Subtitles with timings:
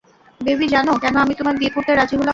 [0.41, 2.29] Baby, জানো কেন আমি তোমায় বিয়ে করতে রাজি হলাম?